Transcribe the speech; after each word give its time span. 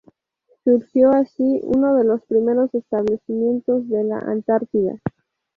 Surgió 0.63 1.11
así 1.11 1.59
uno 1.61 1.95
de 1.95 2.03
los 2.03 2.23
primeros 2.25 2.73
establecimientos 2.73 3.87
de 3.87 4.03
la 4.03 4.17
Antártida. 4.17 4.99